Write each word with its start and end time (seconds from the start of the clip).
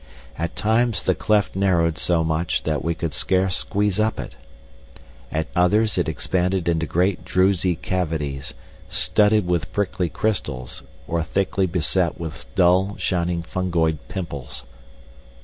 At 0.35 0.55
times 0.55 1.03
the 1.03 1.13
cleft 1.13 1.55
narrowed 1.55 1.95
so 1.95 2.23
much 2.23 2.63
that 2.63 2.83
we 2.83 2.95
could 2.95 3.13
scarce 3.13 3.55
squeeze 3.55 3.99
up 3.99 4.19
it; 4.19 4.35
at 5.31 5.45
others 5.55 5.95
it 5.95 6.09
expanded 6.09 6.67
into 6.67 6.87
great 6.87 7.23
drusy 7.23 7.75
cavities, 7.79 8.55
studded 8.89 9.45
with 9.45 9.71
prickly 9.71 10.09
crystals 10.09 10.81
or 11.07 11.21
thickly 11.21 11.67
beset 11.67 12.19
with 12.19 12.47
dull, 12.55 12.95
shining 12.97 13.43
fungoid 13.43 13.99
pimples. 14.07 14.65